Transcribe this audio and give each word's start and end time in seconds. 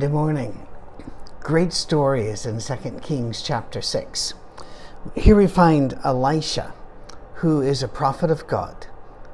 Good 0.00 0.12
morning. 0.12 0.66
Great 1.40 1.74
story 1.74 2.22
is 2.28 2.46
in 2.46 2.58
2 2.58 3.00
Kings 3.02 3.42
chapter 3.42 3.82
6. 3.82 4.32
Here 5.14 5.36
we 5.36 5.46
find 5.46 5.98
Elisha, 6.02 6.72
who 7.34 7.60
is 7.60 7.82
a 7.82 7.88
prophet 7.88 8.30
of 8.30 8.46
God, 8.46 8.86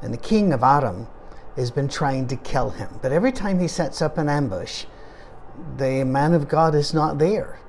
and 0.03 0.13
the 0.13 0.19
king 0.19 0.53
of 0.53 0.65
Aram 0.65 1.07
has 1.55 1.71
been 1.71 1.87
trying 1.87 2.27
to 2.27 2.37
kill 2.37 2.71
him. 2.71 2.99
But 3.01 3.13
every 3.13 3.31
time 3.31 3.61
he 3.61 3.69
sets 3.69 4.03
up 4.03 4.19
an 4.19 4.29
ambush, 4.29 4.87
the 5.77 6.03
man 6.03 6.35
of 6.35 6.49
God 6.49 6.75
is 6.75 6.93
not 6.93 7.19
there. 7.19 7.61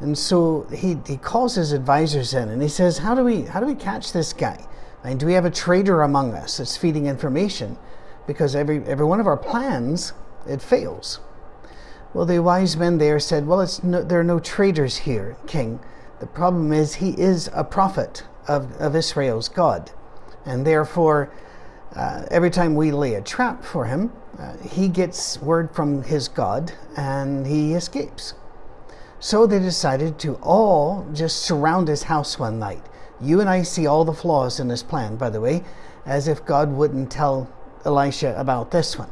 And 0.00 0.18
so 0.18 0.62
he, 0.74 0.98
he 1.06 1.18
calls 1.18 1.54
his 1.54 1.70
advisors 1.70 2.34
in 2.34 2.48
and 2.48 2.60
he 2.60 2.68
says, 2.68 2.98
How 2.98 3.14
do 3.14 3.22
we 3.22 3.42
how 3.42 3.60
do 3.60 3.66
we 3.66 3.76
catch 3.76 4.12
this 4.12 4.32
guy? 4.32 4.66
I 5.04 5.10
mean, 5.10 5.18
do 5.18 5.26
we 5.26 5.34
have 5.34 5.44
a 5.44 5.50
traitor 5.50 6.02
among 6.02 6.34
us 6.34 6.56
that's 6.56 6.76
feeding 6.76 7.06
information? 7.06 7.78
Because 8.26 8.56
every 8.56 8.82
every 8.84 9.06
one 9.06 9.20
of 9.20 9.28
our 9.28 9.36
plans, 9.36 10.12
it 10.48 10.60
fails. 10.60 11.20
Well, 12.16 12.24
the 12.24 12.38
wise 12.38 12.78
men 12.78 12.96
there 12.96 13.20
said, 13.20 13.46
Well, 13.46 13.68
no, 13.82 14.00
there 14.00 14.20
are 14.20 14.24
no 14.24 14.38
traitors 14.38 14.96
here, 14.96 15.36
king. 15.46 15.80
The 16.18 16.26
problem 16.26 16.72
is 16.72 16.94
he 16.94 17.10
is 17.10 17.50
a 17.52 17.62
prophet 17.62 18.24
of, 18.48 18.72
of 18.80 18.96
Israel's 18.96 19.50
God. 19.50 19.90
And 20.46 20.66
therefore, 20.66 21.30
uh, 21.94 22.24
every 22.30 22.48
time 22.48 22.74
we 22.74 22.90
lay 22.90 23.16
a 23.16 23.20
trap 23.20 23.62
for 23.62 23.84
him, 23.84 24.14
uh, 24.38 24.56
he 24.66 24.88
gets 24.88 25.42
word 25.42 25.74
from 25.74 26.04
his 26.04 26.26
God 26.26 26.72
and 26.96 27.46
he 27.46 27.74
escapes. 27.74 28.32
So 29.20 29.46
they 29.46 29.58
decided 29.58 30.18
to 30.20 30.36
all 30.36 31.06
just 31.12 31.42
surround 31.42 31.86
his 31.86 32.04
house 32.04 32.38
one 32.38 32.58
night. 32.58 32.86
You 33.20 33.42
and 33.42 33.50
I 33.50 33.60
see 33.60 33.86
all 33.86 34.06
the 34.06 34.14
flaws 34.14 34.58
in 34.58 34.68
this 34.68 34.82
plan, 34.82 35.16
by 35.16 35.28
the 35.28 35.42
way, 35.42 35.64
as 36.06 36.28
if 36.28 36.46
God 36.46 36.72
wouldn't 36.72 37.12
tell 37.12 37.52
Elisha 37.84 38.34
about 38.38 38.70
this 38.70 38.98
one. 38.98 39.10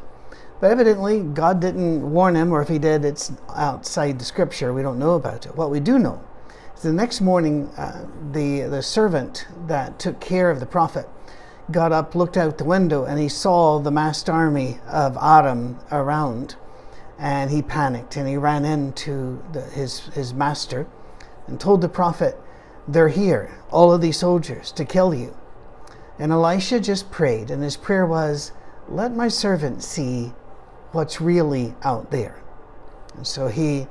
But 0.61 0.71
evidently, 0.71 1.21
God 1.21 1.61
didn't 1.61 2.11
warn 2.11 2.37
him, 2.37 2.53
or 2.53 2.63
if 2.63 2.69
he 2.69 2.79
did, 2.79 3.05
it's 3.05 3.33
outside 3.55 4.19
the 4.19 4.25
scripture. 4.25 4.73
We 4.73 4.83
don't 4.83 4.99
know 4.99 5.15
about 5.15 5.47
it. 5.47 5.57
What 5.57 5.71
we 5.71 5.81
do 5.81 5.99
know 5.99 6.23
is 6.77 6.83
the 6.83 6.93
next 6.93 7.21
morning, 7.21 7.69
uh, 7.77 8.07
the, 8.33 8.63
the 8.63 8.83
servant 8.83 9.47
that 9.67 9.99
took 9.99 10.21
care 10.21 10.51
of 10.51 10.61
the 10.61 10.67
prophet 10.67 11.09
got 11.71 11.93
up, 11.93 12.15
looked 12.15 12.37
out 12.37 12.59
the 12.59 12.65
window, 12.65 13.05
and 13.05 13.19
he 13.19 13.29
saw 13.29 13.79
the 13.79 13.91
massed 13.91 14.31
army 14.31 14.79
of 14.87 15.17
Aram 15.17 15.79
around 15.91 16.57
and 17.19 17.51
he 17.51 17.63
panicked 17.63 18.17
and 18.17 18.29
he 18.29 18.37
ran 18.37 18.65
into 18.65 19.43
the, 19.53 19.63
his, 19.63 20.01
his 20.09 20.35
master 20.35 20.87
and 21.47 21.61
told 21.61 21.81
the 21.81 21.89
prophet, 21.89 22.39
They're 22.89 23.09
here, 23.09 23.59
all 23.71 23.93
of 23.93 24.01
these 24.01 24.19
soldiers, 24.19 24.73
to 24.73 24.85
kill 24.85 25.15
you. 25.15 25.37
And 26.19 26.33
Elisha 26.33 26.81
just 26.81 27.11
prayed, 27.11 27.51
and 27.51 27.63
his 27.63 27.77
prayer 27.77 28.07
was, 28.07 28.53
Let 28.89 29.15
my 29.15 29.29
servant 29.29 29.83
see 29.83 30.33
what's 30.95 31.21
really 31.21 31.75
out 31.83 32.11
there. 32.11 32.43
And 33.17 33.27
so 33.27 33.49
he 33.49 33.87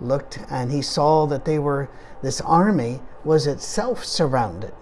looked 0.00 0.38
and 0.50 0.70
he 0.70 0.82
saw 0.82 1.26
that 1.26 1.44
they 1.44 1.58
were, 1.58 1.88
this 2.22 2.40
army 2.40 3.00
was 3.24 3.46
itself 3.46 4.04
surrounded 4.04 4.74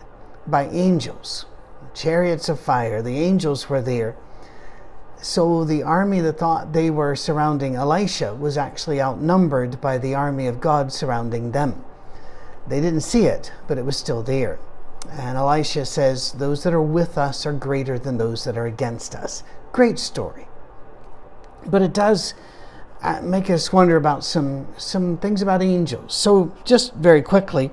by 0.47 0.67
angels, 0.69 1.47
chariots 1.95 2.49
of 2.49 2.61
fire. 2.61 3.03
The 3.03 3.19
angels 3.19 3.69
were 3.69 3.83
there 3.83 4.17
so 5.23 5.65
the 5.65 5.83
army 5.83 6.21
that 6.21 6.39
thought 6.39 6.73
they 6.73 6.89
were 6.91 7.15
surrounding 7.15 7.77
Elisha 7.77 8.35
was 8.35 8.57
actually 8.57 9.03
outnumbered 9.03 9.81
by 9.81 9.99
the 9.99 10.15
army 10.15 10.47
of 10.47 10.61
God 10.61 10.93
surrounding 10.93 11.53
them. 11.53 11.85
They 12.67 12.81
didn't 12.81 13.03
see 13.03 13.27
it, 13.27 13.53
but 13.69 13.77
it 13.77 13.85
was 13.85 13.97
still 13.97 14.23
there. 14.23 14.59
And 15.11 15.37
Elisha 15.37 15.85
says, 15.85 16.33
Those 16.33 16.63
that 16.63 16.73
are 16.73 16.83
with 16.83 17.19
us 17.19 17.45
are 17.45 17.53
greater 17.53 17.99
than 17.99 18.17
those 18.17 18.45
that 18.45 18.57
are 18.57 18.67
against 18.67 19.15
us. 19.15 19.43
Great 19.73 19.99
story. 19.99 20.49
But 21.67 21.83
it 21.83 21.93
does 21.93 22.35
uh, 23.03 23.21
make 23.23 23.51
us 23.51 23.73
wonder 23.73 23.97
about 23.97 24.25
some, 24.25 24.67
some 24.77 25.19
things 25.19 25.43
about 25.43 25.63
angels. 25.63 26.15
So, 26.15 26.55
just 26.65 26.95
very 26.95 27.23
quickly, 27.23 27.71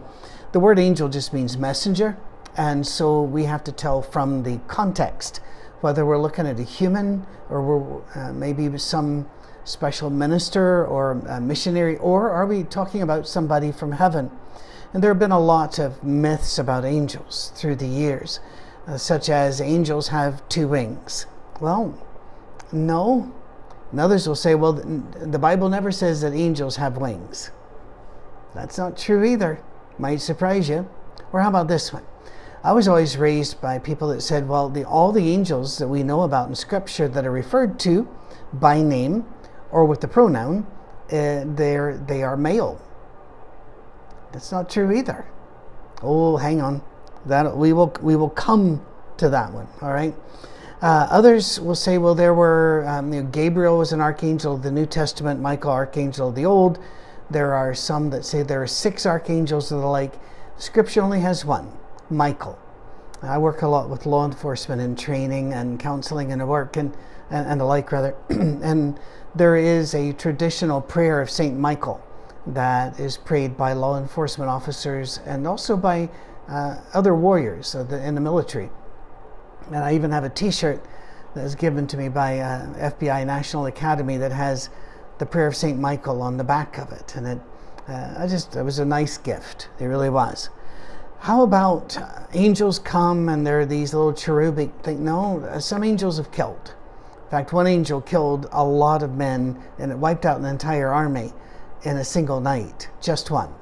the 0.52 0.60
word 0.60 0.80
angel 0.80 1.10
just 1.10 1.34
means 1.34 1.58
messenger. 1.58 2.18
And 2.56 2.88
so 2.88 3.22
we 3.22 3.44
have 3.44 3.64
to 3.66 3.72
tell 3.72 4.02
from 4.02 4.44
the 4.44 4.60
context 4.68 5.42
whether 5.82 6.06
we're 6.06 6.18
looking 6.18 6.48
at 6.48 6.60
a 6.60 6.64
human 6.64 7.28
or 7.50 7.62
we're 7.62 8.02
uh, 8.16 8.34
maybe 8.34 8.76
some 8.80 9.30
special 9.64 10.10
minister 10.10 10.86
or 10.86 11.16
missionary, 11.42 11.98
or 11.98 12.30
are 12.30 12.46
we 12.46 12.64
talking 12.64 13.02
about 13.02 13.28
somebody 13.28 13.72
from 13.72 13.92
heaven? 13.92 14.32
And 14.94 15.04
there 15.04 15.12
have 15.12 15.20
been 15.20 15.32
a 15.32 15.40
lot 15.40 15.78
of 15.78 16.04
myths 16.04 16.58
about 16.58 16.86
angels 16.86 17.52
through 17.56 17.76
the 17.76 17.88
years, 17.88 18.40
uh, 18.88 18.98
such 18.98 19.30
as 19.30 19.60
angels 19.60 20.08
have 20.08 20.48
two 20.50 20.68
wings. 20.68 21.26
Well, 21.60 21.94
no. 22.72 23.34
And 23.92 24.00
others 24.00 24.28
will 24.28 24.36
say, 24.36 24.56
well, 24.56 24.74
the 24.74 25.40
Bible 25.40 25.70
never 25.70 25.92
says 25.92 26.22
that 26.22 26.34
angels 26.34 26.76
have 26.76 26.98
wings. 26.98 27.52
That's 28.54 28.78
not 28.78 28.98
true 28.98 29.24
either. 29.24 29.62
Might 29.98 30.22
surprise 30.22 30.68
you. 30.70 30.90
Or 31.32 31.42
how 31.42 31.50
about 31.50 31.68
this 31.68 31.94
one? 31.94 32.04
I 32.64 32.74
was 32.74 32.88
always 32.88 33.18
raised 33.18 33.62
by 33.62 33.80
people 33.80 34.10
that 34.10 34.22
said, 34.22 34.48
well, 34.48 34.70
the, 34.70 34.84
all 34.84 35.12
the 35.12 35.30
angels 35.30 35.78
that 35.78 35.88
we 35.88 36.04
know 36.04 36.24
about 36.24 36.50
in 36.50 36.56
Scripture 36.56 37.08
that 37.08 37.26
are 37.26 37.32
referred 37.32 37.80
to 37.82 38.08
by 38.52 38.82
name 38.82 39.26
or 39.72 39.86
with 39.86 40.02
the 40.02 40.08
pronoun, 40.08 40.66
uh, 41.12 41.44
they're, 41.46 41.98
they 42.08 42.24
are 42.24 42.36
male. 42.36 42.82
That's 44.34 44.52
not 44.52 44.70
true 44.70 44.92
either. 44.92 45.26
Oh, 46.02 46.38
hang 46.38 46.62
on. 46.62 46.82
That 47.26 47.58
we 47.58 47.74
will 47.74 47.94
we 48.02 48.16
will 48.16 48.30
come 48.30 48.86
to 49.18 49.30
that 49.30 49.52
one. 49.52 49.68
All 49.82 49.92
right. 49.92 50.14
Uh, 50.82 51.08
others 51.10 51.60
will 51.60 51.76
say, 51.76 51.98
well, 51.98 52.14
there 52.14 52.36
were 52.36 52.86
um, 52.88 53.12
you 53.12 53.24
know, 53.24 53.30
Gabriel 53.30 53.80
was 53.80 53.94
an 53.94 54.02
archangel 54.02 54.54
of 54.56 54.62
the 54.62 54.72
New 54.72 54.86
Testament, 54.86 55.40
Michael 55.40 55.72
archangel 55.72 56.30
of 56.30 56.36
the 56.36 56.46
Old. 56.46 56.78
There 57.32 57.54
are 57.54 57.74
some 57.74 58.12
that 58.12 58.26
say 58.26 58.44
there 58.44 58.62
are 58.62 58.68
six 58.68 59.06
archangels 59.06 59.72
of 59.72 59.82
the 59.82 59.88
like. 59.88 60.14
Scripture 60.58 61.02
only 61.02 61.20
has 61.22 61.44
one. 61.44 61.72
Michael. 62.10 62.60
I 63.24 63.40
work 63.40 63.64
a 63.64 63.68
lot 63.68 63.90
with 63.90 64.06
law 64.06 64.26
enforcement 64.26 64.80
and 64.80 64.98
training 64.98 65.54
and 65.54 65.80
counseling 65.80 66.32
and 66.32 66.48
work 66.48 66.78
and, 66.78 66.96
and, 67.32 67.48
and 67.48 67.60
the 67.60 67.66
like, 67.66 67.92
rather. 67.92 68.16
and 68.30 69.00
there 69.34 69.56
is 69.56 69.96
a 69.96 70.14
traditional 70.14 70.80
prayer 70.80 71.22
of 71.22 71.30
St. 71.30 71.58
Michael 71.58 72.02
that 72.46 73.00
is 73.00 73.18
prayed 73.18 73.58
by 73.58 73.74
law 73.74 73.98
enforcement 73.98 74.50
officers 74.50 75.20
and 75.26 75.48
also 75.48 75.76
by 75.76 76.10
uh, 76.48 76.78
other 76.94 77.16
warriors 77.16 77.74
in 77.74 78.16
the 78.16 78.22
military. 78.22 78.70
And 79.68 79.78
I 79.78 79.94
even 79.94 80.12
have 80.12 80.24
a 80.24 80.30
t 80.30 80.52
shirt 80.52 80.84
that 81.36 81.44
was 81.44 81.56
given 81.56 81.88
to 81.88 81.98
me 81.98 82.10
by 82.10 82.40
uh, 82.40 82.92
FBI 82.92 83.26
National 83.26 83.66
Academy 83.66 84.18
that 84.18 84.32
has 84.32 84.70
the 85.18 85.26
prayer 85.26 85.48
of 85.48 85.56
St. 85.56 85.80
Michael 85.80 86.22
on 86.22 86.38
the 86.38 86.44
back 86.44 86.78
of 86.78 86.92
it. 86.92 87.16
And 87.16 87.28
it, 87.28 87.40
uh, 87.88 88.16
I 88.18 88.28
just, 88.28 88.56
it 88.56 88.64
was 88.64 88.80
a 88.80 88.86
nice 88.86 89.18
gift. 89.18 89.70
It 89.80 89.86
really 89.86 90.10
was. 90.10 90.50
How 91.20 91.42
about 91.44 91.98
uh, 91.98 92.08
angels 92.34 92.80
come 92.80 93.28
and 93.30 93.46
there 93.46 93.60
are 93.60 93.66
these 93.66 93.94
little 93.94 94.14
cherubic 94.14 94.72
things? 94.84 95.00
No, 95.00 95.40
uh, 95.42 95.60
some 95.60 95.84
angels 95.84 96.18
have 96.18 96.32
killed. 96.32 96.74
In 97.26 97.32
fact, 97.32 97.52
one 97.52 97.68
angel 97.68 98.00
killed 98.00 98.48
a 98.52 98.64
lot 98.64 99.04
of 99.04 99.16
men 99.16 99.62
and 99.80 99.92
it 99.92 99.98
wiped 99.98 100.26
out 100.26 100.40
an 100.40 100.46
entire 100.46 100.90
army 100.90 101.34
in 101.84 101.98
a 101.98 102.04
single 102.04 102.40
night, 102.40 102.90
just 103.02 103.30
one. 103.32 103.54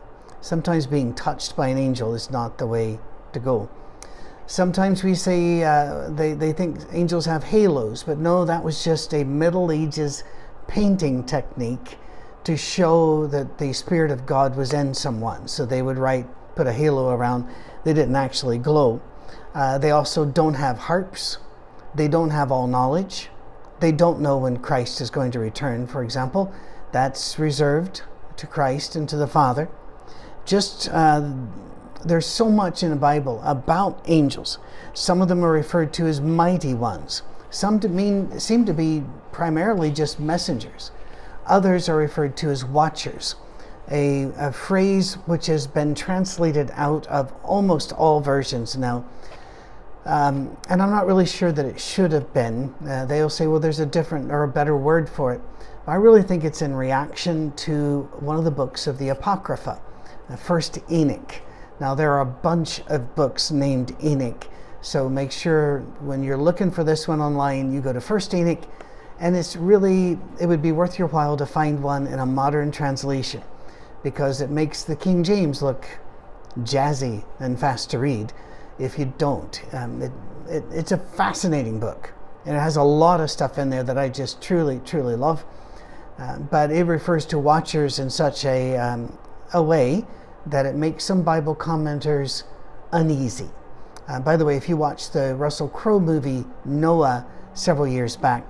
Sometimes 0.41 0.85
being 0.85 1.13
touched 1.15 1.55
by 1.55 1.69
an 1.69 1.77
angel 1.77 2.13
is 2.13 2.29
not 2.29 2.57
the 2.57 2.67
way 2.67 2.99
to 3.33 3.39
go. 3.39 3.69
Sometimes 4.47 5.03
we 5.03 5.15
say 5.15 5.63
uh, 5.63 6.09
they, 6.09 6.33
they 6.33 6.53
think 6.53 6.79
angels 6.91 7.25
have 7.25 7.43
halos, 7.43 8.03
but 8.03 8.19
no, 8.19 8.45
that 8.45 8.63
was 8.63 8.83
just 8.83 9.13
a 9.13 9.23
Middle 9.23 9.71
Ages 9.71 10.23
painting 10.67 11.23
technique 11.23 11.97
to 12.43 12.55
show 12.55 13.25
that 13.27 13.57
the 13.57 13.73
Spirit 13.73 14.11
of 14.11 14.25
God 14.25 14.55
was 14.55 14.71
in 14.71 14.93
someone. 14.93 15.47
So 15.47 15.65
they 15.65 15.81
would 15.81 15.97
write 15.97 16.27
put 16.55 16.67
a 16.67 16.73
halo 16.73 17.09
around. 17.09 17.47
They 17.83 17.93
didn't 17.93 18.15
actually 18.15 18.57
glow. 18.57 19.01
Uh, 19.53 19.77
they 19.77 19.91
also 19.91 20.25
don't 20.25 20.55
have 20.55 20.77
harps. 20.77 21.37
They 21.93 22.07
don't 22.07 22.31
have 22.31 22.51
all 22.51 22.67
knowledge. 22.67 23.29
They 23.79 23.91
don't 23.91 24.19
know 24.19 24.37
when 24.37 24.57
Christ 24.57 25.01
is 25.01 25.09
going 25.09 25.31
to 25.31 25.39
return, 25.39 25.87
for 25.87 26.03
example. 26.03 26.53
That's 26.91 27.37
reserved 27.37 28.03
to 28.37 28.47
Christ 28.47 28.95
and 28.95 29.07
to 29.09 29.17
the 29.17 29.27
Father. 29.27 29.69
Just 30.45 30.89
uh, 30.89 31.29
there's 32.05 32.25
so 32.25 32.49
much 32.49 32.83
in 32.83 32.89
the 32.89 32.95
Bible 32.95 33.41
about 33.43 34.01
angels. 34.05 34.59
Some 34.93 35.21
of 35.21 35.27
them 35.27 35.43
are 35.43 35.51
referred 35.51 35.93
to 35.93 36.05
as 36.05 36.21
mighty 36.21 36.73
ones. 36.73 37.23
Some 37.49 37.79
to 37.79 37.89
mean, 37.89 38.39
seem 38.39 38.65
to 38.65 38.73
be 38.73 39.03
primarily 39.31 39.91
just 39.91 40.19
messengers. 40.19 40.91
Others 41.45 41.89
are 41.89 41.97
referred 41.97 42.37
to 42.37 42.49
as 42.49 42.65
watchers 42.65 43.35
a, 43.89 44.31
a 44.37 44.51
phrase 44.51 45.15
which 45.25 45.47
has 45.47 45.67
been 45.67 45.93
translated 45.93 46.71
out 46.73 47.05
of 47.07 47.33
almost 47.43 47.91
all 47.93 48.19
versions 48.19 48.75
now. 48.77 49.05
Um, 50.05 50.55
and 50.69 50.81
I'm 50.81 50.91
not 50.91 51.07
really 51.07 51.25
sure 51.25 51.51
that 51.51 51.65
it 51.65 51.79
should 51.79 52.11
have 52.11 52.31
been. 52.33 52.73
Uh, 52.87 53.05
they'll 53.05 53.29
say, 53.29 53.47
well, 53.47 53.59
there's 53.59 53.79
a 53.79 53.85
different 53.85 54.31
or 54.31 54.43
a 54.43 54.47
better 54.47 54.77
word 54.77 55.09
for 55.09 55.33
it. 55.33 55.41
I 55.87 55.95
really 55.95 56.23
think 56.23 56.43
it's 56.43 56.61
in 56.61 56.75
reaction 56.75 57.51
to 57.53 58.09
one 58.19 58.37
of 58.37 58.43
the 58.43 58.51
books 58.51 58.87
of 58.87 58.97
the 58.97 59.09
Apocrypha, 59.09 59.79
the 60.29 60.37
first 60.37 60.79
Enoch. 60.91 61.41
Now, 61.79 61.93
there 61.93 62.13
are 62.13 62.21
a 62.21 62.25
bunch 62.25 62.81
of 62.87 63.15
books 63.15 63.51
named 63.51 63.95
Enoch, 64.03 64.47
so 64.81 65.09
make 65.09 65.31
sure 65.31 65.79
when 65.99 66.23
you're 66.23 66.37
looking 66.37 66.71
for 66.71 66.83
this 66.83 67.07
one 67.07 67.19
online, 67.19 67.73
you 67.73 67.81
go 67.81 67.91
to 67.91 67.99
First 67.99 68.33
Enoch 68.33 68.63
And 69.19 69.35
it's 69.35 69.55
really, 69.55 70.19
it 70.39 70.45
would 70.45 70.61
be 70.61 70.71
worth 70.71 70.99
your 70.99 71.07
while 71.07 71.35
to 71.37 71.45
find 71.45 71.81
one 71.81 72.07
in 72.07 72.19
a 72.19 72.25
modern 72.25 72.71
translation 72.71 73.41
because 74.03 74.41
it 74.41 74.49
makes 74.49 74.83
the 74.83 74.95
King 74.95 75.23
James 75.23 75.61
look 75.61 75.85
jazzy 76.59 77.23
and 77.39 77.59
fast 77.59 77.89
to 77.91 77.99
read 77.99 78.31
if 78.77 78.99
you 78.99 79.11
don't. 79.17 79.61
Um, 79.73 80.01
it, 80.01 80.11
it, 80.47 80.63
it's 80.71 80.91
a 80.91 80.97
fascinating 80.97 81.79
book. 81.79 82.13
And 82.45 82.55
it 82.55 82.59
has 82.59 82.75
a 82.75 82.83
lot 82.83 83.19
of 83.19 83.31
stuff 83.31 83.57
in 83.57 83.69
there 83.69 83.83
that 83.83 83.97
I 83.97 84.09
just 84.09 84.41
truly, 84.41 84.79
truly 84.85 85.15
love. 85.15 85.43
Uh, 86.19 86.37
but 86.39 86.71
it 86.71 86.83
refers 86.83 87.25
to 87.27 87.39
watchers 87.39 87.99
in 87.99 88.09
such 88.09 88.45
a, 88.45 88.77
um, 88.77 89.17
a 89.53 89.63
way 89.63 90.05
that 90.45 90.65
it 90.65 90.75
makes 90.75 91.03
some 91.03 91.23
Bible 91.23 91.55
commenters 91.55 92.43
uneasy. 92.91 93.49
Uh, 94.07 94.19
by 94.19 94.37
the 94.37 94.45
way, 94.45 94.55
if 94.55 94.69
you 94.69 94.77
watched 94.77 95.13
the 95.13 95.35
Russell 95.35 95.67
Crowe 95.69 95.99
movie 95.99 96.45
Noah 96.63 97.25
several 97.53 97.87
years 97.87 98.15
back, 98.15 98.45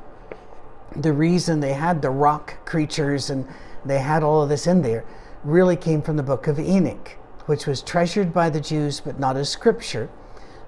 the 0.95 1.13
reason 1.13 1.59
they 1.59 1.74
had 1.74 2.01
the 2.01 2.09
rock 2.09 2.65
creatures 2.65 3.30
and 3.30 3.47
they 3.86 4.00
had 4.00 4.24
all 4.24 4.42
of 4.42 4.50
this 4.50 4.68
in 4.68 4.81
there 4.81 5.06
really 5.44 5.75
came 5.75 6.01
from 6.01 6.18
the 6.18 6.24
book 6.24 6.47
of 6.47 6.59
Enoch, 6.59 7.12
which 7.45 7.68
was 7.68 7.81
treasured 7.81 8.33
by 8.33 8.50
the 8.50 8.59
Jews 8.59 9.00
but 9.00 9.19
not 9.19 9.38
as 9.38 9.50
scripture 9.50 10.09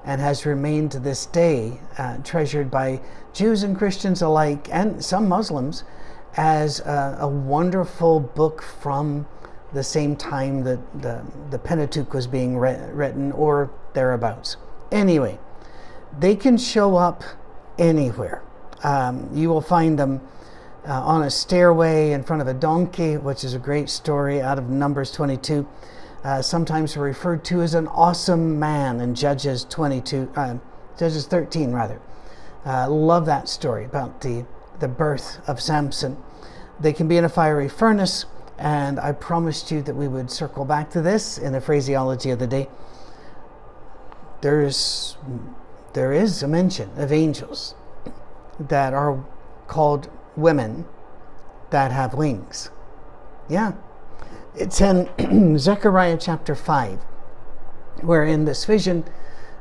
and 0.06 0.22
has 0.22 0.46
remained 0.46 0.92
to 0.92 1.00
this 1.00 1.26
day 1.26 1.80
uh, 1.98 2.18
treasured 2.24 2.72
by 2.72 3.02
Jews 3.34 3.64
and 3.64 3.78
Christians 3.78 4.22
alike 4.22 4.68
and 4.72 5.04
some 5.04 5.28
Muslims 5.28 5.84
as 6.38 6.80
a, 6.82 7.18
a 7.22 7.28
wonderful 7.28 8.20
book 8.20 8.62
from 8.62 9.28
the 9.74 9.84
same 9.84 10.16
time 10.16 10.64
that 10.64 10.80
the, 11.02 11.24
the 11.50 11.60
Pentateuch 11.60 12.14
was 12.14 12.28
being 12.28 12.58
re- 12.58 12.90
written 12.92 13.32
or 13.34 13.70
thereabouts. 13.94 14.58
Anyway, 14.92 15.38
they 16.18 16.36
can 16.36 16.58
show 16.58 16.96
up 16.96 17.24
anywhere. 17.78 18.42
Um, 18.84 19.30
you 19.34 19.50
will 19.50 19.62
find 19.62 19.98
them 19.98 20.22
uh, 20.88 21.02
on 21.02 21.24
a 21.24 21.30
stairway 21.30 22.12
in 22.12 22.24
front 22.24 22.42
of 22.42 22.48
a 22.48 22.54
donkey, 22.54 23.18
which 23.18 23.44
is 23.44 23.54
a 23.54 23.60
great 23.60 23.90
story 23.90 24.42
out 24.42 24.58
of 24.58 24.70
Numbers 24.70 25.12
22. 25.12 25.68
Uh, 26.24 26.42
sometimes 26.42 26.96
referred 26.98 27.44
to 27.46 27.62
as 27.62 27.74
an 27.74 27.88
awesome 27.88 28.60
man 28.60 29.00
in 29.00 29.14
Judges 29.14 29.66
22, 29.66 30.32
uh, 30.36 30.58
Judges 30.98 31.28
13 31.28 31.72
rather. 31.72 32.00
Uh, 32.66 32.90
love 32.90 33.26
that 33.26 33.48
story 33.48 33.86
about 33.86 34.22
the, 34.22 34.46
the 34.80 34.88
birth 34.88 35.40
of 35.48 35.62
Samson. 35.62 36.18
They 36.80 36.94
can 36.94 37.08
be 37.08 37.18
in 37.18 37.24
a 37.24 37.30
fiery 37.30 37.70
furnace, 37.70 38.26
and 38.58 39.00
I 39.00 39.12
promised 39.12 39.72
you 39.72 39.82
that 39.84 39.96
we 39.96 40.08
would 40.08 40.32
circle 40.32 40.66
back 40.66 40.90
to 40.92 41.02
this 41.02 41.38
in 41.38 41.54
the 41.54 41.62
phraseology 41.62 42.32
of 42.32 42.40
the 42.40 42.48
day. 42.48 42.68
There's, 44.42 45.18
there 45.94 46.12
is 46.12 46.44
a 46.44 46.48
mention 46.48 46.90
of 46.98 47.12
angels 47.12 47.76
that 48.60 48.94
are 48.94 49.24
called 49.68 50.10
women 50.36 50.86
that 51.70 51.92
have 51.92 52.14
wings. 52.14 52.72
Yeah. 53.50 53.74
It's 54.56 54.82
in 54.82 55.58
Zechariah 55.60 56.18
chapter 56.20 56.56
5, 56.56 57.00
where 58.02 58.24
in 58.24 58.46
this 58.46 58.66
vision, 58.66 59.04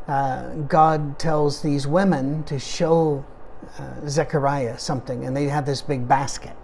uh, 0.08 0.54
God 0.54 1.19
tells 1.19 1.62
these 1.62 1.87
women 1.87 2.44
to 2.44 2.58
show 2.58 3.25
uh, 3.78 4.08
Zechariah 4.08 4.78
something, 4.78 5.25
and 5.25 5.37
they 5.37 5.44
have 5.46 5.66
this 5.66 5.82
big 5.82 6.08
basket. 6.08 6.56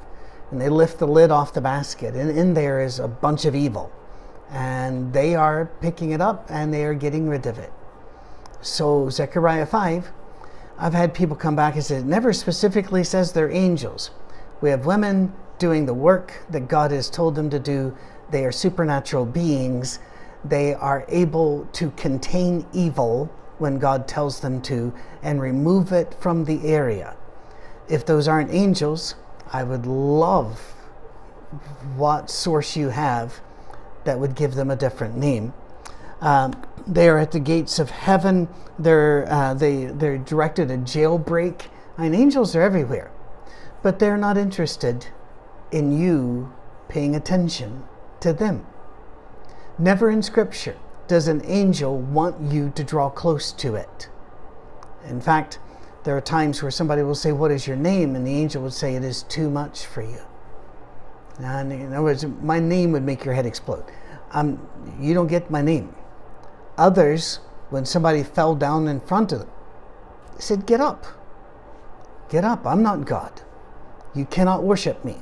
And 0.52 0.60
they 0.60 0.68
lift 0.68 0.98
the 0.98 1.06
lid 1.06 1.30
off 1.30 1.54
the 1.54 1.62
basket, 1.62 2.14
and 2.14 2.30
in 2.30 2.52
there 2.52 2.82
is 2.82 2.98
a 2.98 3.08
bunch 3.08 3.46
of 3.46 3.54
evil. 3.54 3.90
And 4.50 5.10
they 5.14 5.34
are 5.34 5.70
picking 5.80 6.10
it 6.10 6.20
up 6.20 6.46
and 6.50 6.72
they 6.72 6.84
are 6.84 6.92
getting 6.92 7.26
rid 7.26 7.46
of 7.46 7.58
it. 7.58 7.72
So, 8.60 9.08
Zechariah 9.08 9.64
5 9.64 10.12
I've 10.78 10.92
had 10.92 11.14
people 11.14 11.36
come 11.36 11.56
back 11.56 11.74
and 11.74 11.84
say 11.84 11.96
it 11.96 12.04
never 12.04 12.32
specifically 12.32 13.02
says 13.04 13.32
they're 13.32 13.50
angels. 13.50 14.10
We 14.60 14.68
have 14.70 14.84
women 14.84 15.32
doing 15.58 15.86
the 15.86 15.94
work 15.94 16.42
that 16.50 16.68
God 16.68 16.90
has 16.90 17.08
told 17.08 17.34
them 17.34 17.48
to 17.50 17.58
do. 17.58 17.96
They 18.30 18.44
are 18.44 18.52
supernatural 18.52 19.24
beings. 19.24 20.00
They 20.44 20.74
are 20.74 21.04
able 21.08 21.66
to 21.72 21.90
contain 21.92 22.66
evil 22.72 23.30
when 23.58 23.78
God 23.78 24.08
tells 24.08 24.40
them 24.40 24.60
to 24.62 24.92
and 25.22 25.40
remove 25.40 25.92
it 25.92 26.14
from 26.20 26.44
the 26.44 26.66
area. 26.66 27.14
If 27.88 28.04
those 28.04 28.26
aren't 28.26 28.50
angels, 28.50 29.14
I 29.52 29.62
would 29.62 29.86
love 29.86 30.58
what 31.96 32.30
source 32.30 32.74
you 32.76 32.88
have 32.88 33.40
that 34.04 34.18
would 34.18 34.34
give 34.34 34.54
them 34.54 34.70
a 34.70 34.76
different 34.76 35.16
name. 35.16 35.52
Um, 36.20 36.54
they 36.86 37.08
are 37.08 37.18
at 37.18 37.32
the 37.32 37.40
gates 37.40 37.78
of 37.78 37.90
heaven. 37.90 38.48
They're, 38.78 39.30
uh, 39.30 39.54
they, 39.54 39.86
they're 39.86 40.18
directed 40.18 40.70
a 40.70 40.78
jailbreak. 40.78 41.66
I 41.98 42.02
mean, 42.02 42.14
angels 42.14 42.56
are 42.56 42.62
everywhere, 42.62 43.10
but 43.82 43.98
they're 43.98 44.16
not 44.16 44.38
interested 44.38 45.06
in 45.70 45.96
you 45.96 46.52
paying 46.88 47.14
attention 47.14 47.84
to 48.20 48.32
them. 48.32 48.66
Never 49.78 50.10
in 50.10 50.22
Scripture 50.22 50.76
does 51.08 51.28
an 51.28 51.42
angel 51.44 51.98
want 51.98 52.52
you 52.52 52.70
to 52.74 52.84
draw 52.84 53.10
close 53.10 53.52
to 53.52 53.74
it. 53.74 54.08
In 55.04 55.20
fact, 55.20 55.58
there 56.04 56.16
are 56.16 56.20
times 56.20 56.62
where 56.62 56.70
somebody 56.70 57.02
will 57.02 57.14
say, 57.14 57.32
What 57.32 57.50
is 57.50 57.66
your 57.66 57.76
name? 57.76 58.16
And 58.16 58.26
the 58.26 58.34
angel 58.34 58.62
would 58.62 58.72
say, 58.72 58.94
It 58.94 59.04
is 59.04 59.22
too 59.24 59.50
much 59.50 59.86
for 59.86 60.02
you. 60.02 60.20
And 61.38 61.72
in 61.72 61.92
other 61.92 62.02
words, 62.02 62.24
my 62.42 62.58
name 62.58 62.92
would 62.92 63.02
make 63.02 63.24
your 63.24 63.34
head 63.34 63.46
explode. 63.46 63.84
Um, 64.32 64.68
you 65.00 65.14
don't 65.14 65.26
get 65.26 65.50
my 65.50 65.62
name. 65.62 65.94
Others, 66.78 67.40
when 67.70 67.84
somebody 67.84 68.22
fell 68.22 68.54
down 68.54 68.88
in 68.88 69.00
front 69.00 69.32
of 69.32 69.40
them, 69.40 69.50
said, 70.38 70.66
Get 70.66 70.80
up. 70.80 71.06
Get 72.28 72.44
up. 72.44 72.66
I'm 72.66 72.82
not 72.82 73.04
God. 73.04 73.42
You 74.14 74.24
cannot 74.26 74.62
worship 74.62 75.04
me. 75.04 75.16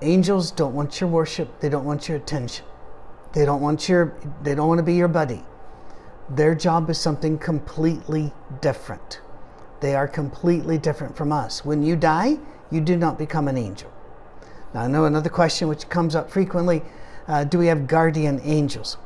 Angels 0.00 0.50
don't 0.52 0.74
want 0.74 1.00
your 1.00 1.10
worship, 1.10 1.60
they 1.60 1.68
don't 1.68 1.84
want 1.84 2.08
your 2.08 2.16
attention. 2.16 2.64
They 3.32 3.44
don't 3.44 3.60
want 3.60 3.88
your 3.88 4.14
they 4.42 4.54
don't 4.54 4.68
want 4.68 4.78
to 4.78 4.84
be 4.84 4.94
your 4.94 5.08
buddy. 5.08 5.44
Their 6.30 6.54
job 6.54 6.90
is 6.90 6.98
something 6.98 7.38
completely 7.38 8.32
different. 8.60 9.20
They 9.80 9.94
are 9.94 10.08
completely 10.08 10.78
different 10.78 11.16
from 11.16 11.32
us. 11.32 11.64
When 11.64 11.82
you 11.82 11.96
die, 11.96 12.38
you 12.70 12.80
do 12.80 12.96
not 12.96 13.18
become 13.18 13.48
an 13.48 13.56
angel. 13.56 13.90
Now, 14.74 14.82
I 14.82 14.86
know 14.88 15.06
another 15.06 15.30
question 15.30 15.68
which 15.68 15.88
comes 15.88 16.14
up 16.14 16.30
frequently 16.30 16.82
uh, 17.26 17.44
do 17.44 17.58
we 17.58 17.66
have 17.66 17.86
guardian 17.86 18.40
angels? 18.42 18.96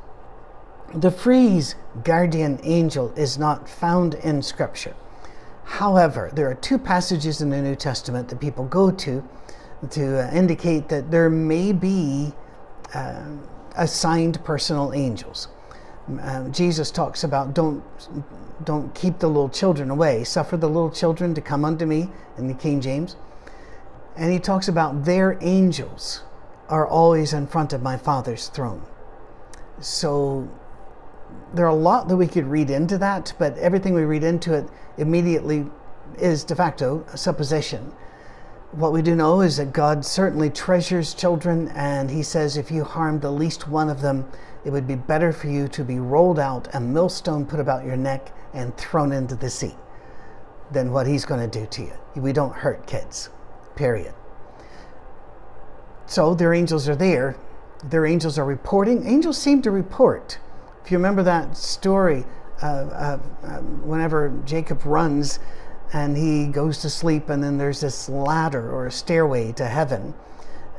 The 0.95 1.11
phrase 1.11 1.75
guardian 2.05 2.61
angel 2.63 3.13
is 3.17 3.39
not 3.39 3.69
found 3.69 4.15
in 4.15 4.43
Scripture. 4.43 4.95
However, 5.65 6.31
there 6.35 6.49
are 6.49 6.55
two 6.55 6.79
passages 6.79 7.41
in 7.41 7.51
the 7.51 7.61
New 7.63 7.75
Testament 7.75 8.29
that 8.29 8.41
people 8.41 8.65
go 8.65 8.91
to 8.91 9.27
to 9.91 10.29
uh, 10.29 10.31
indicate 10.33 10.89
that 10.89 11.11
there 11.11 11.29
may 11.29 11.73
be 11.73 12.33
uh, 12.95 13.25
assigned 13.77 14.43
personal 14.45 14.93
angels. 14.93 15.49
Uh, 16.21 16.49
Jesus 16.49 16.91
talks 16.91 17.25
about 17.25 17.55
don't 17.55 17.83
don't 18.65 18.95
keep 18.95 19.19
the 19.19 19.27
little 19.27 19.49
children 19.49 19.91
away. 19.91 20.25
Suffer 20.25 20.57
the 20.57 20.69
little 20.69 20.91
children 20.91 21.35
to 21.35 21.41
come 21.41 21.65
unto 21.65 21.87
me 21.87 22.09
in 22.39 22.49
the 22.49 22.55
King 22.55 22.81
James. 22.81 23.17
And 24.17 24.33
he 24.33 24.39
talks 24.39 24.69
about 24.69 25.05
their 25.05 25.39
angels 25.41 26.23
are 26.69 26.87
always 26.87 27.33
in 27.33 27.47
front 27.47 27.73
of 27.73 27.83
my 27.83 27.97
Father's 27.97 28.49
throne. 28.49 28.83
So 29.81 30.49
there 31.55 31.67
are 31.67 31.71
a 31.71 31.75
lot 31.75 32.09
that 32.09 32.17
we 32.17 32.27
could 32.27 32.47
read 32.47 32.71
into 32.71 32.99
that, 32.99 33.33
but 33.39 33.57
everything 33.59 33.95
we 33.95 34.03
read 34.03 34.23
into 34.23 34.55
it 34.55 34.67
immediately 34.97 35.67
is 36.19 36.45
de 36.45 36.55
facto 36.55 37.05
a 37.13 37.17
supposition. 37.17 37.93
What 38.73 38.93
we 38.93 39.03
do 39.03 39.15
know 39.15 39.43
is 39.43 39.59
that 39.59 39.73
God 39.73 40.05
certainly 40.05 40.49
treasures 40.49 41.15
children, 41.15 41.69
and 41.75 42.11
He 42.11 42.23
says 42.23 42.57
if 42.57 42.71
you 42.71 42.85
harm 42.85 43.21
the 43.21 43.31
least 43.31 43.69
one 43.69 43.91
of 43.91 44.01
them, 44.01 44.27
it 44.65 44.71
would 44.71 44.87
be 44.87 44.95
better 44.95 45.33
for 45.33 45.49
you 45.49 45.69
to 45.69 45.85
be 45.85 45.99
rolled 45.99 46.39
out, 46.39 46.69
a 46.75 46.81
millstone 46.81 47.45
put 47.45 47.61
about 47.61 47.85
your 47.85 47.97
neck, 47.97 48.33
and 48.55 48.77
thrown 48.77 49.13
into 49.13 49.35
the 49.35 49.51
sea 49.51 49.75
than 50.71 50.93
what 50.93 51.07
He's 51.07 51.25
going 51.25 51.49
to 51.49 51.61
do 51.61 51.67
to 51.67 51.83
you. 51.83 51.93
We 52.17 52.33
don't 52.33 52.55
hurt 52.55 52.87
kids, 52.87 53.31
period. 53.75 54.15
So 56.07 56.35
their 56.35 56.55
angels 56.55 56.89
are 56.89 56.97
there. 56.97 57.37
Their 57.85 58.07
angels 58.07 58.39
are 58.39 58.45
reporting. 58.45 59.07
Angels 59.07 59.39
seem 59.39 59.63
to 59.63 59.71
report. 59.71 60.39
If 60.85 60.91
you 60.91 60.99
remember 60.99 61.23
that 61.23 61.57
story, 61.57 62.25
uh, 62.63 62.67
uh, 62.67 63.19
whenever 63.83 64.29
Jacob 64.45 64.85
runs 64.85 65.41
and 65.93 66.17
he 66.17 66.47
goes 66.47 66.79
to 66.79 66.91
sleep, 66.91 67.29
and 67.29 67.43
then 67.43 67.59
there's 67.59 67.81
this 67.81 68.09
ladder 68.09 68.71
or 68.71 68.87
a 68.87 68.93
stairway 68.93 69.53
to 69.53 69.67
heaven, 69.67 70.15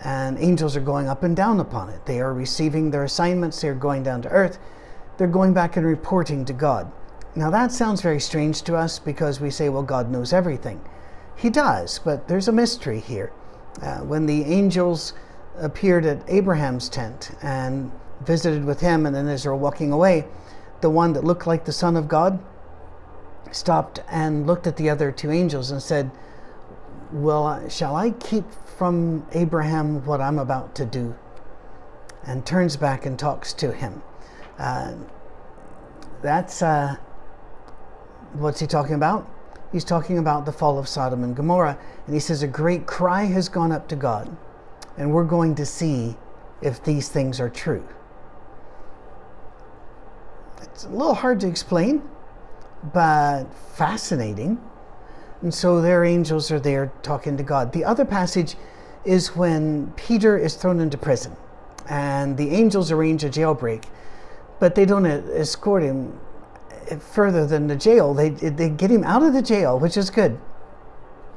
and 0.04 0.38
angels 0.38 0.76
are 0.76 0.82
going 0.82 1.08
up 1.08 1.24
and 1.24 1.36
down 1.36 1.60
upon 1.60 1.90
it. 1.90 2.06
They 2.06 2.20
are 2.20 2.34
receiving 2.34 2.92
their 2.92 3.04
assignments, 3.04 3.62
they're 3.62 3.74
going 3.74 4.04
down 4.04 4.22
to 4.24 4.30
earth, 4.30 4.60
they're 5.18 5.28
going 5.28 5.54
back 5.54 5.78
and 5.78 5.86
reporting 5.86 6.46
to 6.46 6.54
God. 6.54 6.92
Now, 7.36 7.50
that 7.50 7.72
sounds 7.72 8.02
very 8.02 8.20
strange 8.20 8.62
to 8.64 8.76
us 8.76 9.00
because 9.00 9.40
we 9.40 9.50
say, 9.50 9.70
well, 9.70 9.84
God 9.84 10.12
knows 10.12 10.34
everything. 10.34 10.82
He 11.36 11.50
does, 11.50 12.00
but 12.00 12.28
there's 12.28 12.48
a 12.48 12.52
mystery 12.52 13.00
here. 13.00 13.32
Uh, 13.82 14.00
when 14.00 14.28
the 14.28 14.44
angels 14.44 15.14
appeared 15.58 16.06
at 16.06 16.22
Abraham's 16.28 16.90
tent 16.90 17.32
and 17.42 17.92
visited 18.22 18.64
with 18.66 18.82
him, 18.82 19.06
and 19.06 19.16
then 19.16 19.28
as 19.28 19.44
they're 19.44 19.56
walking 19.56 19.92
away, 19.92 20.26
the 20.82 20.90
one 20.90 21.14
that 21.14 21.24
looked 21.24 21.48
like 21.48 21.66
the 21.66 21.72
Son 21.72 21.96
of 21.96 22.08
God 22.08 22.40
stopped 23.52 24.00
and 24.10 24.46
looked 24.46 24.68
at 24.68 24.78
the 24.78 24.90
other 24.90 25.12
two 25.12 25.32
angels 25.32 25.72
and 25.72 25.82
said, 25.82 26.12
well, 27.12 27.68
shall 27.70 27.96
I 27.96 28.12
keep 28.12 28.46
from 28.78 29.26
Abraham 29.34 30.06
what 30.06 30.22
I'm 30.22 30.40
about 30.40 30.76
to 30.76 30.86
do? 30.86 31.16
And 32.26 32.46
turns 32.46 32.78
back 32.78 33.06
and 33.06 33.18
talks 33.18 33.54
to 33.54 33.72
him. 33.72 34.02
Uh, 34.58 34.94
that's 36.22 36.62
uh, 36.62 36.96
what's 38.34 38.60
he 38.60 38.68
talking 38.68 38.96
about? 38.96 39.30
He's 39.72 39.84
talking 39.84 40.18
about 40.18 40.46
the 40.46 40.52
fall 40.52 40.78
of 40.78 40.88
Sodom 40.88 41.24
and 41.24 41.36
Gomorrah. 41.36 41.78
And 42.06 42.14
he 42.14 42.20
says, 42.20 42.44
A 42.44 42.48
great 42.48 42.86
cry 42.86 43.24
has 43.26 43.50
gone 43.50 43.72
up 43.72 43.88
to 43.90 43.96
God, 43.96 44.36
and 44.98 45.12
we're 45.12 45.24
going 45.24 45.56
to 45.56 45.66
see 45.66 46.16
if 46.62 46.84
these 46.84 47.10
things 47.10 47.40
are 47.40 47.50
true. 47.50 47.86
It's 50.62 50.86
a 50.86 50.90
little 50.90 51.16
hard 51.16 51.40
to 51.42 51.48
explain, 51.48 52.02
but 52.94 53.46
fascinating. 53.76 54.62
And 55.44 55.54
so 55.54 55.82
their 55.82 56.06
angels 56.06 56.52
are 56.52 56.60
there 56.60 56.92
talking 57.04 57.36
to 57.36 57.44
God. 57.44 57.74
The 57.74 57.84
other 57.84 58.06
passage 58.06 58.56
is 59.04 59.36
when 59.36 59.92
Peter 59.98 60.38
is 60.38 60.56
thrown 60.56 60.80
into 60.80 60.98
prison, 60.98 61.36
and 61.90 62.38
the 62.38 62.52
angels 62.52 62.92
arrange 62.92 63.26
a 63.26 63.30
jailbreak, 63.30 63.84
but 64.60 64.74
they 64.74 64.86
don't 64.86 65.06
escort 65.06 65.84
him 65.84 66.18
further 67.00 67.46
than 67.46 67.68
the 67.68 67.76
jail. 67.76 68.14
They, 68.14 68.30
they 68.30 68.70
get 68.70 68.90
him 68.90 69.04
out 69.04 69.22
of 69.22 69.34
the 69.34 69.42
jail, 69.42 69.78
which 69.78 69.98
is 69.98 70.10
good. 70.10 70.40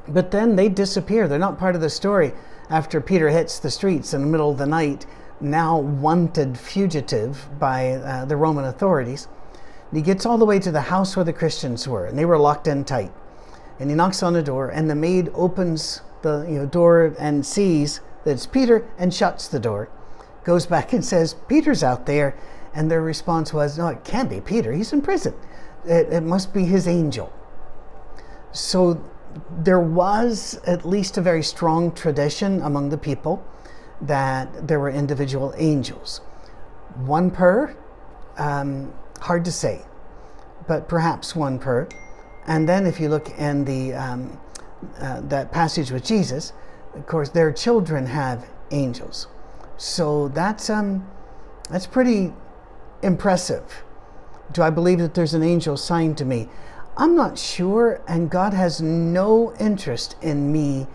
But 0.07 0.31
then 0.31 0.55
they 0.55 0.69
disappear. 0.69 1.27
They're 1.27 1.41
not 1.41 1.59
part 1.59 1.75
of 1.75 1.81
the 1.81 1.91
story 1.91 2.33
after 2.71 3.01
Peter 3.01 3.29
hits 3.29 3.59
the 3.59 3.73
streets 3.73 4.15
in 4.15 4.21
the 4.21 4.27
middle 4.29 4.53
of 4.53 4.59
the 4.59 4.67
night, 4.67 5.05
now 5.41 5.79
wanted 5.79 6.57
fugitive 6.57 7.49
by 7.59 7.95
uh, 7.95 8.25
the 8.25 8.37
Roman 8.37 8.67
authorities. 8.67 9.27
And 9.91 9.97
he 9.99 10.03
gets 10.03 10.25
all 10.25 10.39
the 10.39 10.45
way 10.45 10.61
to 10.61 10.71
the 10.71 10.83
house 10.83 11.17
where 11.17 11.25
the 11.25 11.33
Christians 11.33 11.89
were, 11.89 12.07
and 12.07 12.17
they 12.17 12.25
were 12.25 12.39
locked 12.39 12.69
in 12.69 12.85
tight. 12.85 13.13
And 13.79 13.91
he 13.91 13.97
knocks 13.97 14.23
on 14.23 14.33
the 14.33 14.43
door, 14.43 14.69
and 14.69 14.89
the 14.89 14.95
maid 14.95 15.31
opens 15.35 16.01
the 16.23 16.47
you 16.49 16.59
know, 16.59 16.67
door 16.67 17.15
and 17.19 17.45
sees 17.45 18.01
that 18.25 18.33
it's 18.33 18.47
Peter 18.47 18.87
and 18.99 19.13
shuts 19.13 19.49
the 19.49 19.61
door. 19.61 19.89
Goes 20.45 20.67
back 20.67 20.93
and 20.93 21.05
says, 21.05 21.35
Peter's 21.49 21.83
out 21.83 22.07
there. 22.07 22.37
And 22.75 22.91
their 22.91 23.03
response 23.03 23.53
was, 23.53 23.79
No, 23.79 23.89
it 23.89 24.05
can't 24.05 24.29
be 24.29 24.41
Peter. 24.41 24.73
He's 24.73 24.93
in 24.93 25.03
prison. 25.03 25.35
It, 25.85 26.13
it 26.13 26.23
must 26.23 26.53
be 26.53 26.65
his 26.65 26.87
angel. 26.87 27.33
So 28.53 29.03
there 29.51 29.81
was 29.81 30.61
at 30.67 30.85
least 30.85 31.19
a 31.19 31.21
very 31.21 31.43
strong 31.43 31.93
tradition 31.93 32.61
among 32.63 32.89
the 32.91 32.99
people 32.99 33.45
that 34.01 34.69
there 34.69 34.81
were 34.81 34.91
individual 34.91 35.55
angels. 35.57 36.19
One 36.97 37.31
per, 37.31 37.77
um, 38.37 38.93
hard 39.21 39.45
to 39.45 39.53
say, 39.53 39.83
but 40.67 40.89
perhaps 40.89 41.35
one 41.35 41.59
per. 41.59 41.89
And 42.47 42.69
then 42.69 42.87
if 42.87 43.01
you 43.01 43.09
look 43.09 43.31
in 43.39 43.65
the 43.65 43.95
um, 43.95 44.41
uh, 45.01 45.21
that 45.23 45.53
passage 45.53 45.91
with 45.91 46.05
Jesus, 46.05 46.53
of 46.95 47.07
course, 47.07 47.31
their 47.31 47.53
children 47.53 48.07
have 48.07 48.47
angels. 48.71 49.27
So 49.77 50.29
that's 50.29 50.71
um, 50.71 51.09
that's 51.71 51.87
pretty 51.87 52.33
impressive. 53.03 53.85
Do 54.53 54.63
I 54.63 54.71
believe 54.71 54.99
that 55.01 55.15
there's 55.15 55.35
an 55.35 55.43
angel 55.43 55.75
assigned 55.75 56.17
to 56.19 56.25
me? 56.25 56.49
I'm 56.97 57.15
not 57.15 57.39
sure, 57.39 58.01
and 58.09 58.31
God 58.31 58.55
has 58.55 58.81
no 58.81 59.55
interest 59.61 60.17
in 60.23 60.51
me 60.51 60.87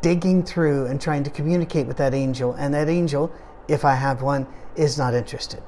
digging 0.00 0.44
through 0.44 0.86
and 0.86 1.00
trying 1.00 1.24
to 1.24 1.30
communicate 1.30 1.86
with 1.86 1.96
that 1.96 2.14
angel, 2.14 2.52
and 2.52 2.72
that 2.74 2.88
angel, 2.88 3.32
if 3.66 3.84
I 3.84 3.94
have 3.94 4.22
one, 4.22 4.46
is 4.76 4.96
not 4.96 5.14
interested. 5.14 5.62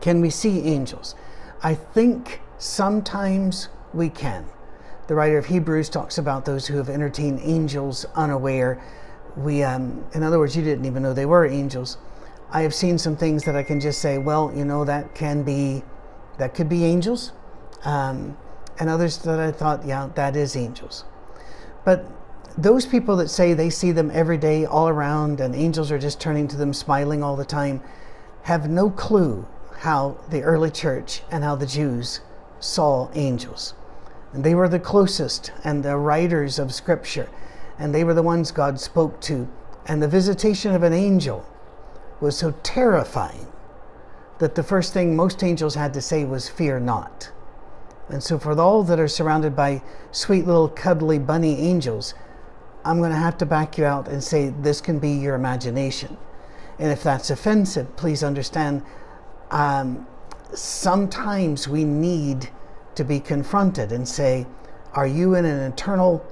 Can 0.00 0.20
we 0.20 0.30
see 0.30 0.60
angels? 0.60 1.16
I 1.62 1.74
think 1.74 2.40
sometimes 2.58 3.68
we 3.94 4.08
can. 4.08 4.46
The 5.08 5.14
writer 5.14 5.38
of 5.38 5.46
Hebrews 5.46 5.88
talks 5.88 6.18
about 6.18 6.44
those 6.44 6.66
who 6.66 6.76
have 6.76 6.88
entertained 6.88 7.40
angels 7.42 8.06
unaware. 8.14 8.82
We, 9.36 9.62
um, 9.62 10.04
in 10.14 10.22
other 10.22 10.38
words, 10.38 10.56
you 10.56 10.62
didn't 10.62 10.84
even 10.84 11.02
know 11.02 11.12
they 11.12 11.26
were 11.26 11.46
angels. 11.46 11.98
I 12.50 12.62
have 12.62 12.74
seen 12.74 12.98
some 12.98 13.16
things 13.16 13.44
that 13.44 13.56
I 13.56 13.62
can 13.62 13.80
just 13.80 14.00
say, 14.00 14.18
well, 14.18 14.52
you 14.54 14.64
know, 14.64 14.84
that 14.84 15.14
can 15.14 15.42
be, 15.42 15.82
that 16.38 16.54
could 16.54 16.68
be 16.68 16.84
angels. 16.84 17.32
Um, 17.84 18.36
and 18.78 18.88
others 18.88 19.18
that 19.18 19.40
I 19.40 19.52
thought, 19.52 19.84
yeah, 19.84 20.08
that 20.14 20.36
is 20.36 20.56
angels. 20.56 21.04
But 21.84 22.06
those 22.56 22.86
people 22.86 23.16
that 23.16 23.28
say 23.28 23.54
they 23.54 23.70
see 23.70 23.92
them 23.92 24.10
every 24.12 24.36
day 24.36 24.64
all 24.64 24.88
around 24.88 25.40
and 25.40 25.54
angels 25.54 25.90
are 25.90 25.98
just 25.98 26.20
turning 26.20 26.46
to 26.48 26.56
them 26.56 26.72
smiling 26.72 27.22
all 27.22 27.36
the 27.36 27.44
time 27.44 27.82
have 28.42 28.68
no 28.68 28.90
clue 28.90 29.46
how 29.78 30.16
the 30.30 30.42
early 30.42 30.70
church 30.70 31.22
and 31.30 31.42
how 31.42 31.56
the 31.56 31.66
Jews 31.66 32.20
saw 32.60 33.10
angels. 33.14 33.74
And 34.32 34.44
they 34.44 34.54
were 34.54 34.68
the 34.68 34.78
closest 34.80 35.52
and 35.64 35.82
the 35.82 35.96
writers 35.96 36.58
of 36.58 36.72
scripture 36.72 37.28
and 37.78 37.94
they 37.94 38.04
were 38.04 38.14
the 38.14 38.22
ones 38.22 38.52
God 38.52 38.78
spoke 38.78 39.20
to. 39.22 39.48
And 39.86 40.00
the 40.00 40.08
visitation 40.08 40.74
of 40.74 40.82
an 40.82 40.92
angel 40.92 41.44
was 42.20 42.36
so 42.36 42.54
terrifying 42.62 43.48
that 44.38 44.54
the 44.54 44.62
first 44.62 44.92
thing 44.92 45.16
most 45.16 45.42
angels 45.42 45.74
had 45.74 45.92
to 45.94 46.00
say 46.00 46.24
was, 46.24 46.48
Fear 46.48 46.80
not. 46.80 47.32
And 48.08 48.22
so, 48.22 48.38
for 48.38 48.58
all 48.60 48.84
that 48.84 49.00
are 49.00 49.08
surrounded 49.08 49.56
by 49.56 49.82
sweet 50.12 50.46
little 50.46 50.68
cuddly 50.68 51.18
bunny 51.18 51.58
angels, 51.58 52.14
I'm 52.84 52.98
going 52.98 53.10
to 53.10 53.16
have 53.16 53.38
to 53.38 53.46
back 53.46 53.78
you 53.78 53.84
out 53.84 54.08
and 54.08 54.22
say 54.22 54.50
this 54.50 54.80
can 54.80 54.98
be 54.98 55.10
your 55.10 55.34
imagination. 55.34 56.16
And 56.78 56.90
if 56.90 57.02
that's 57.02 57.30
offensive, 57.30 57.96
please 57.96 58.22
understand 58.22 58.82
um, 59.50 60.06
sometimes 60.52 61.68
we 61.68 61.84
need 61.84 62.50
to 62.94 63.04
be 63.04 63.20
confronted 63.20 63.92
and 63.92 64.06
say, 64.06 64.46
Are 64.94 65.06
you 65.06 65.34
in 65.34 65.44
an 65.44 65.72
eternal 65.72 66.24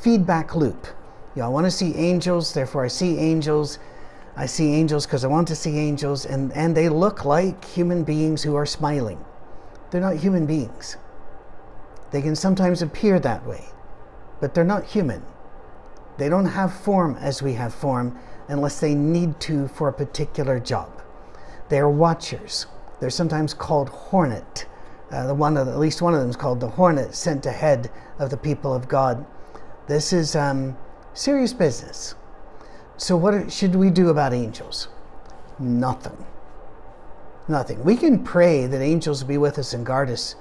feedback 0.00 0.54
loop? 0.54 0.86
You 1.34 1.42
know, 1.42 1.46
I 1.46 1.48
want 1.48 1.66
to 1.66 1.70
see 1.70 1.94
angels, 1.94 2.54
therefore 2.54 2.84
I 2.84 2.88
see 2.88 3.18
angels 3.18 3.78
I 4.38 4.44
see 4.44 4.74
angels 4.74 5.06
because 5.06 5.24
I 5.24 5.28
want 5.28 5.48
to 5.48 5.56
see 5.56 5.78
angels, 5.78 6.26
and, 6.26 6.52
and 6.52 6.76
they 6.76 6.90
look 6.90 7.24
like 7.24 7.64
human 7.64 8.04
beings 8.04 8.42
who 8.42 8.54
are 8.54 8.66
smiling. 8.66 9.24
They're 9.90 10.00
not 10.00 10.16
human 10.16 10.44
beings. 10.44 10.98
They 12.10 12.20
can 12.20 12.36
sometimes 12.36 12.82
appear 12.82 13.18
that 13.20 13.46
way, 13.46 13.64
but 14.40 14.52
they're 14.52 14.62
not 14.62 14.84
human. 14.84 15.22
They 16.18 16.28
don't 16.28 16.46
have 16.46 16.74
form 16.74 17.16
as 17.18 17.42
we 17.42 17.54
have 17.54 17.74
form 17.74 18.18
unless 18.48 18.78
they 18.78 18.94
need 18.94 19.40
to 19.40 19.68
for 19.68 19.88
a 19.88 19.92
particular 19.92 20.60
job. 20.60 21.02
They 21.70 21.78
are 21.78 21.90
watchers. 21.90 22.66
They're 23.00 23.10
sometimes 23.10 23.54
called 23.54 23.88
hornet. 23.88 24.66
Uh, 25.10 25.26
the 25.26 25.34
one 25.34 25.56
of 25.56 25.68
at 25.68 25.78
least 25.78 26.02
one 26.02 26.14
of 26.14 26.20
them 26.20 26.30
is 26.30 26.36
called 26.36 26.60
the 26.60 26.68
hornet 26.68 27.14
sent 27.14 27.46
ahead 27.46 27.90
of 28.18 28.30
the 28.30 28.36
people 28.36 28.74
of 28.74 28.88
God. 28.88 29.24
This 29.86 30.12
is 30.12 30.34
um, 30.34 30.76
serious 31.14 31.52
business. 31.52 32.14
So, 32.96 33.16
what 33.16 33.52
should 33.52 33.76
we 33.76 33.90
do 33.90 34.08
about 34.08 34.32
angels? 34.32 34.88
Nothing. 35.58 36.24
Nothing. 37.46 37.84
We 37.84 37.96
can 37.96 38.24
pray 38.24 38.66
that 38.66 38.80
angels 38.80 39.22
be 39.22 39.38
with 39.38 39.58
us 39.58 39.72
and 39.72 39.86
guard 39.86 40.10
us. 40.10 40.34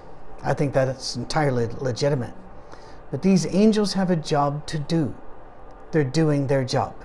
I 0.43 0.53
think 0.53 0.73
that 0.73 0.87
it's 0.87 1.15
entirely 1.15 1.67
legitimate. 1.67 2.33
But 3.11 3.21
these 3.21 3.45
angels 3.53 3.93
have 3.93 4.09
a 4.09 4.15
job 4.15 4.65
to 4.67 4.79
do. 4.79 5.13
They're 5.91 6.03
doing 6.03 6.47
their 6.47 6.63
job. 6.63 6.95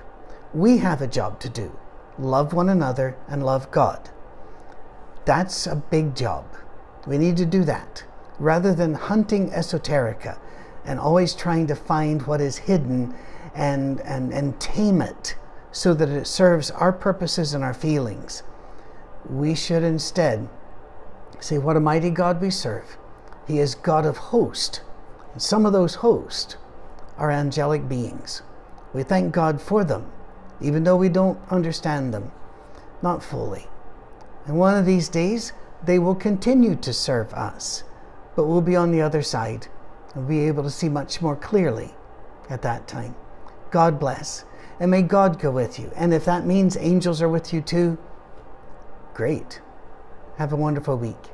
We 0.55 0.79
have 0.79 1.03
a 1.03 1.07
job 1.07 1.41
to 1.41 1.49
do 1.49 1.77
love 2.19 2.53
one 2.53 2.69
another 2.69 3.17
and 3.29 3.45
love 3.45 3.71
God. 3.71 4.11
That's 5.25 5.67
a 5.67 5.77
big 5.77 6.15
job. 6.15 6.45
We 7.07 7.19
need 7.19 7.37
to 7.39 7.47
do 7.47 7.65
that 7.65 8.05
rather 8.39 8.75
than 8.75 8.95
hunting 8.95 9.51
esoterica 9.51 10.39
and 10.85 10.99
always 10.99 11.35
trying 11.35 11.67
to 11.69 11.75
find 11.75 12.27
what 12.27 12.41
is 12.41 12.57
hidden 12.57 13.15
and, 13.55 14.01
and, 14.01 14.33
and 14.33 14.59
tame 14.61 15.03
it 15.03 15.37
so 15.73 15.95
that 15.95 16.09
it 16.09 16.27
serves 16.27 16.71
our 16.71 16.93
purposes 16.93 17.55
and 17.55 17.63
our 17.63 17.75
feelings. 17.75 18.43
We 19.29 19.55
should 19.55 19.83
instead 19.83 20.49
say, 21.39 21.59
What 21.59 21.77
a 21.77 21.81
mighty 21.81 22.11
God 22.11 22.41
we 22.41 22.51
serve. 22.51 22.97
He 23.47 23.59
is 23.59 23.75
God 23.75 24.07
of 24.07 24.17
hosts. 24.17 24.81
And 25.33 25.43
some 25.43 25.67
of 25.67 25.73
those 25.73 25.97
hosts 25.97 26.57
are 27.17 27.31
angelic 27.31 27.89
beings. 27.89 28.43
We 28.93 29.03
thank 29.03 29.33
God 29.33 29.61
for 29.61 29.85
them, 29.85 30.11
even 30.61 30.85
though 30.85 30.97
we 30.97 31.09
don't 31.09 31.39
understand 31.51 32.13
them, 32.13 32.33
not 33.03 33.23
fully. 33.23 33.69
And 34.47 34.59
one 34.59 34.77
of 34.77 34.87
these 34.87 35.09
days, 35.09 35.53
they 35.85 35.99
will 35.99 36.15
continue 36.15 36.77
to 36.77 36.93
serve 36.93 37.33
us, 37.33 37.85
but 38.37 38.47
we'll 38.47 38.61
be 38.61 38.77
on 38.77 38.91
the 38.91 39.01
other 39.01 39.23
side 39.23 39.69
and 40.15 40.29
be 40.29 40.41
able 40.41 40.63
to 40.63 40.71
see 40.71 40.89
much 40.89 41.23
more 41.23 41.37
clearly 41.37 41.95
at 42.49 42.63
that 42.63 42.87
time. 42.87 43.15
God 43.71 43.99
bless. 43.99 44.45
And 44.79 44.91
may 44.91 45.03
God 45.03 45.39
go 45.39 45.51
with 45.51 45.79
you. 45.79 45.93
And 45.95 46.13
if 46.15 46.25
that 46.25 46.47
means 46.47 46.77
angels 46.77 47.21
are 47.21 47.29
with 47.29 47.53
you 47.53 47.61
too, 47.61 47.99
great. 49.15 49.61
Have 50.39 50.53
a 50.53 50.57
wonderful 50.57 50.97
week. 50.97 51.31